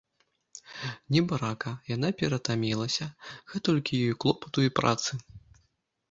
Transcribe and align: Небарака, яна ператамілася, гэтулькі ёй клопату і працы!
Небарака, 1.15 1.73
яна 1.95 2.09
ператамілася, 2.21 3.05
гэтулькі 3.51 3.99
ёй 4.07 4.15
клопату 4.25 4.65
і 4.69 4.73
працы! 4.81 5.11